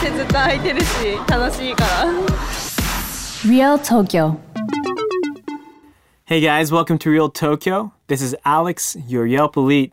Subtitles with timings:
[0.00, 2.04] 店ずっと開いてるし楽しいから
[3.44, 4.38] Real Tokyo.
[6.24, 7.92] Hey guys, welcome to Real Tokyo.
[8.08, 9.92] This is Alex, your Yelp elite.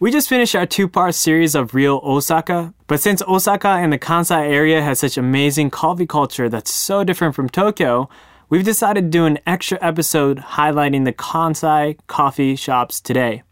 [0.00, 3.98] We just finished our two part series of Real Osaka, but since Osaka and the
[3.98, 8.10] Kansai area has such amazing coffee culture that's so different from Tokyo,
[8.50, 13.42] we've decided to do an extra episode highlighting the Kansai coffee shops today.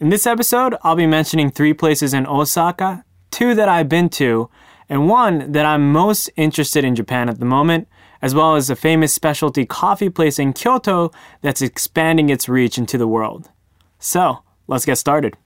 [0.00, 4.48] In this episode, I'll be mentioning three places in Osaka, two that I've been to,
[4.89, 7.87] and one that I'm most interested in Japan at the moment,
[8.21, 12.97] as well as a famous specialty coffee place in Kyoto that's expanding its reach into
[12.97, 13.49] the world.
[13.99, 15.37] So, let's get started.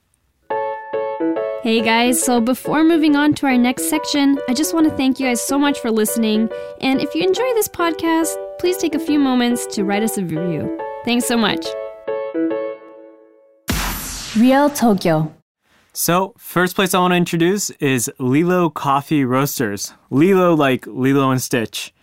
[1.62, 5.18] Hey guys, so before moving on to our next section, I just want to thank
[5.18, 6.50] you guys so much for listening.
[6.82, 10.22] And if you enjoy this podcast, please take a few moments to write us a
[10.22, 10.78] review.
[11.06, 11.66] Thanks so much.
[14.36, 15.32] Real Tokyo.
[15.96, 19.94] So, first place I want to introduce is Lilo Coffee Roasters.
[20.10, 21.94] Lilo like Lilo and Stitch.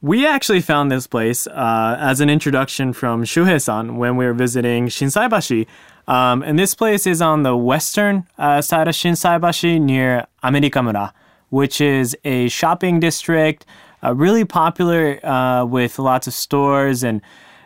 [0.00, 4.86] We actually found this place uh, as an introduction from Shuhei-san when we were visiting
[4.86, 5.66] Shinsaibashi.
[6.06, 11.12] Um, and this place is on the western uh, side of Shinsaibashi near Amerikamura,
[11.48, 13.66] which is a shopping district,
[14.04, 17.20] uh, really popular uh, with lots of stores and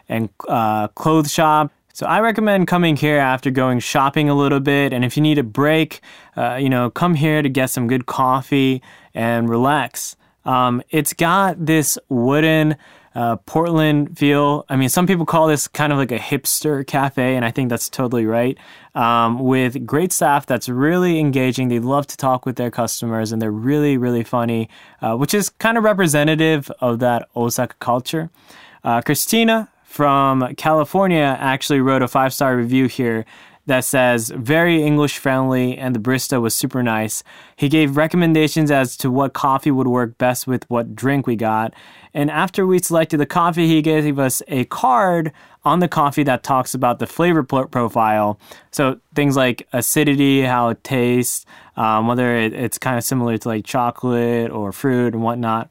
[0.09, 1.71] and uh, clothes shop.
[1.97, 5.39] So I recommend coming here after going shopping a little bit, and if you need
[5.39, 6.01] a break,
[6.37, 8.83] uh, you know, come here to get some good coffee
[9.15, 10.17] and relax.
[10.45, 12.75] Um, it's got this wooden
[13.15, 14.67] uh, Portland feel.
[14.69, 17.69] I mean, some people call this kind of like a hipster cafe, and I think
[17.69, 18.59] that's totally right.
[18.97, 21.69] Um, with great staff that's really engaging.
[21.69, 24.69] They love to talk with their customers, and they're really, really funny,
[25.01, 28.31] uh, which is kind of representative of that Osaka culture.
[28.83, 33.25] Uh, Christina from California actually wrote a five star review here
[33.67, 37.23] that says very English friendly and the barista was super nice.
[37.55, 41.75] He gave recommendations as to what coffee would work best with what drink we got.
[42.13, 45.31] And after we selected the coffee, he gave us a card
[45.65, 48.41] on the coffee that talks about the flavor pro- profile.
[48.73, 53.49] So things like acidity, how it tastes, um, whether it, it's kind of similar to
[53.49, 55.71] like chocolate or fruit and whatnot.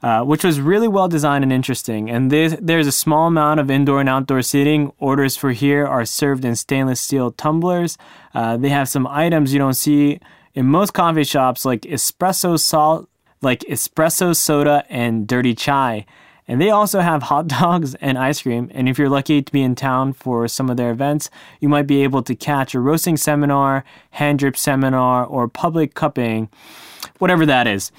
[0.00, 2.08] Uh, which was really well designed and interesting.
[2.08, 4.92] And there's, there's a small amount of indoor and outdoor seating.
[4.98, 7.98] Orders for here are served in stainless steel tumblers.
[8.32, 10.20] Uh, they have some items you don't see
[10.54, 13.08] in most coffee shops, like espresso salt,
[13.42, 16.06] like espresso soda and dirty chai.
[16.48, 18.70] And they also have hot dogs and ice cream.
[18.72, 21.28] And if you're lucky to be in town for some of their events,
[21.60, 26.48] you might be able to catch a roasting seminar, hand drip seminar, or public cupping,
[27.18, 27.92] whatever that is.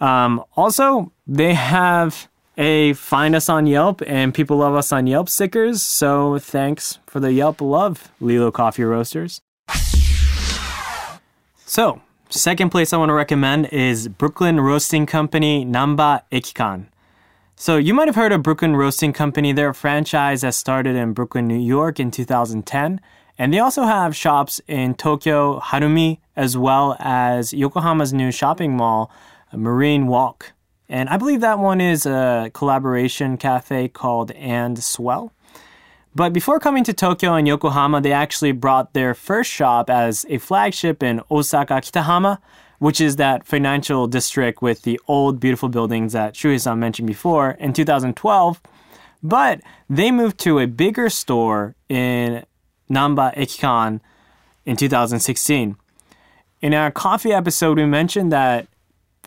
[0.00, 5.28] Um, also, they have a find us on Yelp and people love us on Yelp
[5.28, 5.82] stickers.
[5.82, 9.40] So thanks for the Yelp love, Lilo Coffee Roasters.
[11.66, 12.00] So,
[12.30, 16.86] second place I want to recommend is Brooklyn Roasting Company Namba Ekikan.
[17.56, 19.52] So you might have heard of Brooklyn Roasting Company.
[19.52, 23.00] They're a franchise that started in Brooklyn, New York in 2010.
[23.36, 29.10] And they also have shops in Tokyo, Harumi, as well as Yokohama's new shopping mall,
[29.52, 30.52] Marine Walk.
[30.88, 35.32] And I believe that one is a collaboration cafe called And Swell.
[36.14, 40.38] But before coming to Tokyo and Yokohama, they actually brought their first shop as a
[40.38, 42.38] flagship in Osaka Kitahama,
[42.78, 47.72] which is that financial district with the old, beautiful buildings that Shuhei-san mentioned before, in
[47.72, 48.60] 2012.
[49.22, 49.60] But
[49.90, 52.44] they moved to a bigger store in
[52.90, 54.00] Namba Ekikan
[54.64, 55.76] in 2016.
[56.62, 58.66] In our coffee episode, we mentioned that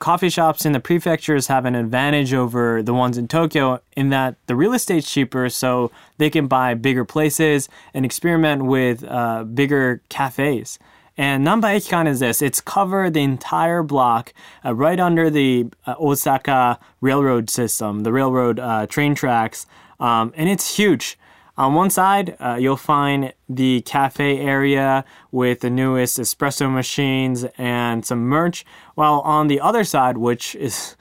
[0.01, 4.35] coffee shops in the prefectures have an advantage over the ones in Tokyo in that
[4.47, 10.01] the real estate's cheaper, so they can buy bigger places and experiment with uh, bigger
[10.09, 10.79] cafes.
[11.17, 14.33] And Namba Ekikan is this it's covered the entire block
[14.65, 19.67] uh, right under the uh, Osaka railroad system, the railroad uh, train tracks,
[19.99, 21.17] um, and it's huge.
[21.57, 28.05] On one side, uh, you'll find the cafe area with the newest espresso machines and
[28.05, 28.65] some merch,
[28.95, 30.95] while on the other side, which is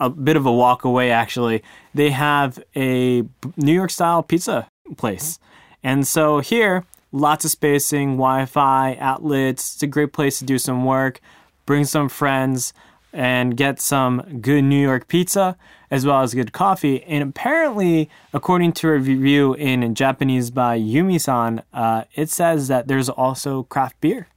[0.00, 1.62] a bit of a walk away actually,
[1.94, 3.22] they have a
[3.56, 4.66] New York style pizza
[4.96, 5.38] place.
[5.82, 9.74] And so here, lots of spacing, Wi Fi, outlets.
[9.74, 11.20] It's a great place to do some work,
[11.66, 12.72] bring some friends,
[13.12, 15.56] and get some good New York pizza
[15.90, 17.02] as well as good coffee.
[17.04, 22.88] And apparently, according to a review in Japanese by Yumi san, uh, it says that
[22.88, 24.28] there's also craft beer.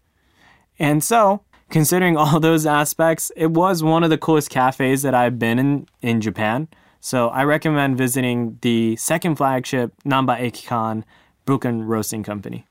[0.77, 5.39] And so, considering all those aspects, it was one of the coolest cafes that I've
[5.39, 6.68] been in in Japan.
[7.00, 11.04] So I recommend visiting the second flagship, Namba Ekikan,
[11.45, 12.66] Brooklyn Roasting Company.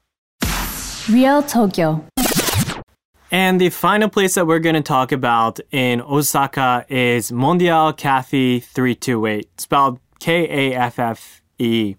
[1.08, 2.04] Real Tokyo.
[3.34, 8.60] And the final place that we're going to talk about in Osaka is Mondial Kaffee
[8.60, 11.96] 328, spelled K A F F E.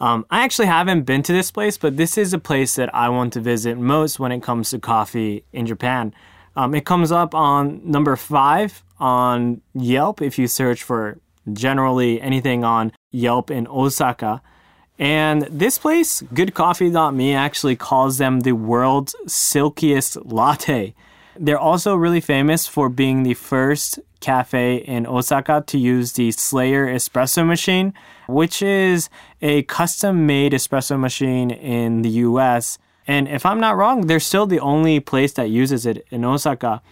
[0.00, 3.10] Um, I actually haven't been to this place, but this is a place that I
[3.10, 6.12] want to visit most when it comes to coffee in Japan.
[6.56, 11.20] Um, it comes up on number five on Yelp if you search for
[11.52, 14.42] generally anything on Yelp in Osaka.
[14.98, 20.94] And this place, goodcoffee.me, actually calls them the world's silkiest latte.
[21.38, 26.86] They're also really famous for being the first cafe in Osaka to use the Slayer
[26.86, 27.94] espresso machine,
[28.28, 29.08] which is
[29.40, 32.78] a custom made espresso machine in the US.
[33.06, 36.82] And if I'm not wrong, they're still the only place that uses it in Osaka.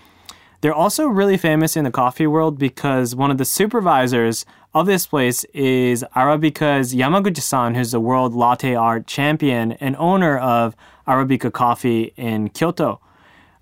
[0.61, 5.07] They're also really famous in the coffee world because one of the supervisors of this
[5.07, 10.77] place is Arabica's Yamaguchi-san, who's the world latte art champion and owner of
[11.09, 13.01] Arabica Coffee in Kyoto.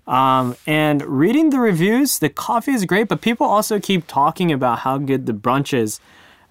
[0.05, 4.79] Um, and reading the reviews, the coffee is great, but people also keep talking about
[4.79, 5.99] how good the brunch is.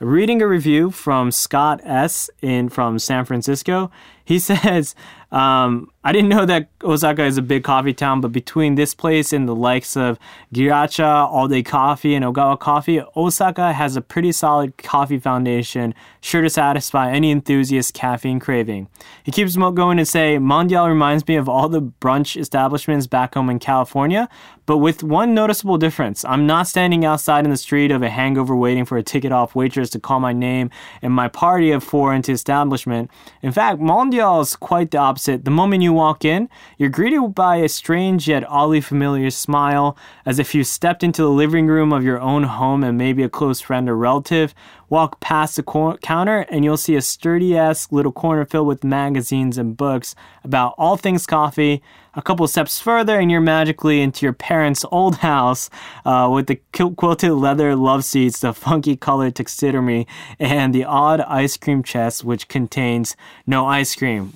[0.00, 2.31] Reading a review from Scott S.
[2.40, 3.90] in from San Francisco,
[4.28, 4.94] he says
[5.30, 9.32] um, I didn't know that Osaka is a big coffee town, but between this place
[9.32, 10.19] and the likes of
[10.54, 15.92] Giracha, All Day Coffee, and Ogawa Coffee, Osaka has a pretty solid coffee foundation,
[16.22, 18.88] sure to satisfy any enthusiast caffeine craving.
[19.22, 23.50] He keeps going to say, Mondial reminds me of all the brunch establishments back home
[23.50, 24.30] in California,
[24.64, 26.25] but with one noticeable difference.
[26.25, 29.54] I'm not standing outside in the street of a hangover waiting for a ticket off
[29.54, 30.70] waitress to call my name
[31.02, 33.10] and my party of four into establishment.
[33.42, 35.44] In fact, Mondial is quite the opposite.
[35.44, 40.38] The moment you walk in, you're greeted by a strange yet oddly familiar smile, as
[40.38, 43.60] if you stepped into the living room of your own home and maybe a close
[43.60, 44.54] friend or relative.
[44.90, 48.82] Walk past the cor- counter, and you'll see a sturdy ass little corner filled with
[48.82, 51.82] magazines and books about all things coffee.
[52.14, 55.69] A couple steps further, and you're magically into your parents' old house
[56.06, 60.06] uh, with the quilted leather love seats, the funky colored taxidermy,
[60.38, 63.14] and the odd ice cream chest, which contains
[63.46, 64.32] no ice cream.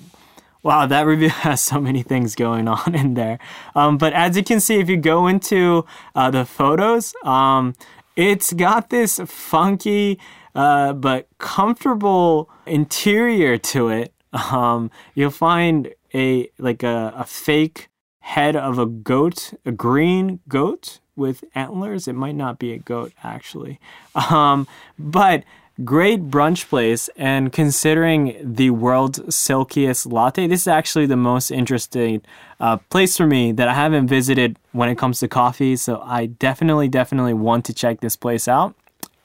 [0.61, 3.39] Wow, that review has so many things going on in there.
[3.75, 5.85] Um, but as you can see, if you go into
[6.15, 7.75] uh, the photos, um,
[8.15, 10.19] it's got this funky
[10.55, 14.13] uh, but comfortable interior to it.
[14.51, 17.89] Um, you'll find a like a, a fake
[18.19, 22.07] head of a goat, a green goat with antlers.
[22.07, 23.79] It might not be a goat actually,
[24.15, 24.67] um,
[24.97, 25.43] but
[25.83, 27.09] great brunch place.
[27.15, 32.21] And considering the world's silkiest latte, this is actually the most interesting
[32.59, 35.75] uh, place for me that I haven't visited when it comes to coffee.
[35.75, 38.75] So I definitely, definitely want to check this place out.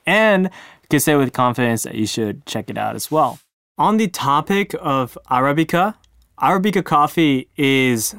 [0.06, 0.50] And
[0.90, 3.38] can say with confidence that you should check it out as well.
[3.76, 5.94] On the topic of Arabica,
[6.40, 8.14] Arabica coffee is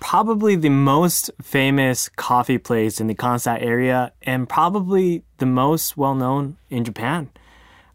[0.00, 6.14] probably the most famous coffee place in the Kansai area and probably the most well
[6.14, 7.30] known in Japan.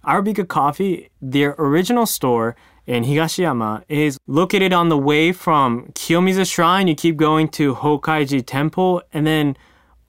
[0.05, 6.89] Arabica Coffee, their original store in Higashiyama, is located on the way from Kiyomizu Shrine.
[6.89, 9.55] You keep going to Hokkaiji Temple, and then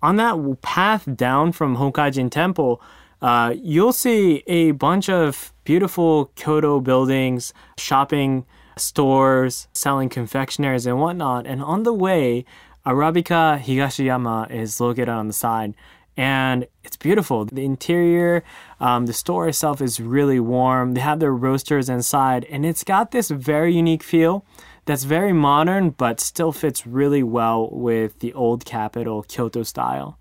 [0.02, 2.83] on that path down from Hokkaiji Temple,
[3.23, 8.44] uh, you'll see a bunch of beautiful Kyoto buildings, shopping
[8.76, 11.47] stores, selling confectionaries and whatnot.
[11.47, 12.44] And on the way,
[12.85, 15.75] Arabica Higashiyama is located on the side
[16.16, 17.44] and it's beautiful.
[17.44, 18.44] The interior,
[18.80, 20.94] um, the store itself is really warm.
[20.94, 24.44] They have their roasters inside, and it's got this very unique feel
[24.85, 30.18] that's very modern, but still fits really well with the old capital Kyoto style.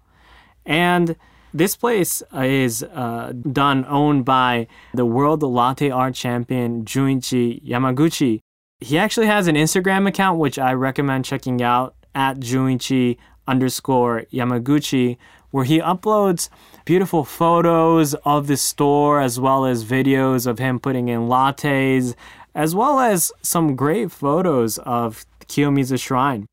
[0.65, 1.15] And
[1.53, 8.39] this place is uh, done, owned by the world latte art champion Junichi Yamaguchi.
[8.79, 13.17] He actually has an Instagram account, which I recommend checking out at Junichi
[13.47, 15.17] underscore Yamaguchi,
[15.51, 16.49] where he uploads
[16.85, 22.15] beautiful photos of the store as well as videos of him putting in lattes,
[22.55, 26.47] as well as some great photos of Kiyomizu Shrine.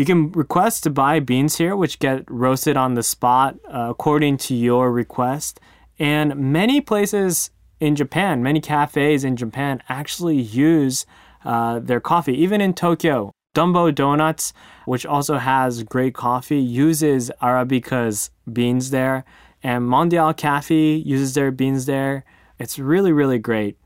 [0.00, 4.38] You can request to buy beans here, which get roasted on the spot uh, according
[4.38, 5.60] to your request.
[5.98, 11.04] And many places in Japan, many cafes in Japan actually use
[11.44, 13.30] uh, their coffee, even in Tokyo.
[13.54, 14.54] Dumbo Donuts,
[14.86, 19.26] which also has great coffee, uses Arabica's beans there.
[19.62, 22.24] And Mondial Kaffee uses their beans there.
[22.58, 23.76] It's really, really great.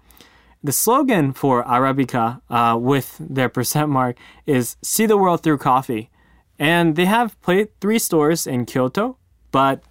[0.64, 4.16] The slogan for Arabica uh, with their percent mark
[4.46, 6.08] is See the World Through Coffee.
[6.58, 7.36] And they have
[7.82, 9.18] three stores in Kyoto,
[9.52, 9.82] but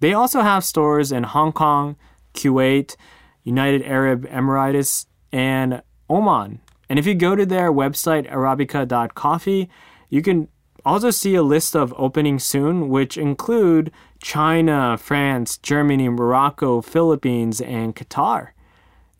[0.00, 1.96] they also have stores in Hong Kong,
[2.32, 2.96] Kuwait,
[3.44, 6.60] United Arab Emirates, and Oman.
[6.88, 9.68] And if you go to their website, arabica.coffee,
[10.08, 10.48] you can
[10.82, 17.94] also see a list of opening soon, which include China, France, Germany, Morocco, Philippines, and
[17.94, 18.52] Qatar.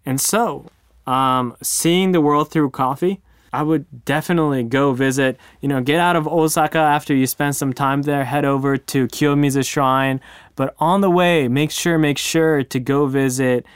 [0.06, 0.70] And so,
[1.06, 3.20] um, seeing the world through coffee,
[3.52, 5.38] I would definitely go visit.
[5.60, 9.06] You know, get out of Osaka after you spend some time there, head over to
[9.08, 10.20] Kiyomizu Shrine.
[10.56, 13.66] But on the way, make sure, make sure to go visit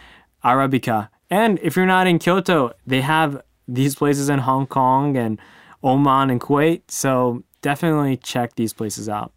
[0.44, 1.08] Arabica.
[1.28, 5.38] And if you're not in Kyoto, they have these places in Hong Kong and
[5.82, 6.82] Oman and Kuwait.
[6.88, 9.32] So definitely check these places out.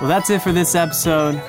[0.00, 1.40] Well, that's it for this episode.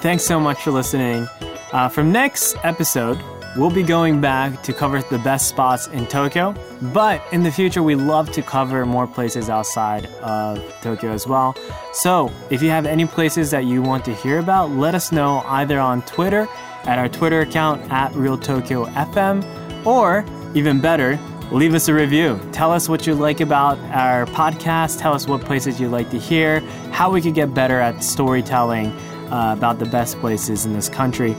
[0.00, 1.28] Thanks so much for listening.
[1.72, 3.22] Uh, from next episode,
[3.56, 6.54] we'll be going back to cover the best spots in Tokyo.
[6.92, 11.54] But in the future, we love to cover more places outside of Tokyo as well.
[11.92, 15.44] So if you have any places that you want to hear about, let us know
[15.46, 16.48] either on Twitter
[16.84, 19.44] at our Twitter account at Real Tokyo FM,
[19.86, 20.24] or
[20.54, 21.20] even better,
[21.52, 22.40] leave us a review.
[22.52, 24.98] Tell us what you like about our podcast.
[24.98, 26.60] Tell us what places you'd like to hear,
[26.90, 28.92] how we could get better at storytelling
[29.30, 31.34] uh, about the best places in this country.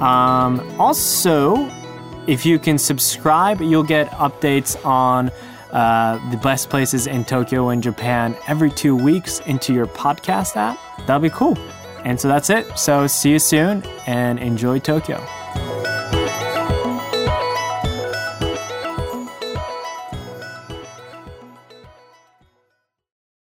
[0.00, 1.70] Um, also,
[2.26, 5.30] if you can subscribe, you'll get updates on
[5.72, 10.78] uh, the best places in Tokyo and Japan every two weeks into your podcast app.
[11.06, 11.58] That'll be cool.
[12.04, 12.78] And so that's it.
[12.78, 15.24] So see you soon and enjoy Tokyo.